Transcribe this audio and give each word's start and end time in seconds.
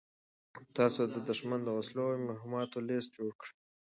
تاسو 0.77 1.01
د 1.13 1.15
دښمن 1.29 1.59
د 1.63 1.69
وسلو 1.77 2.01
او 2.11 2.17
مهماتو 2.29 2.77
لېست 2.87 3.09
جوړ 3.17 3.31
کړئ. 3.41 3.53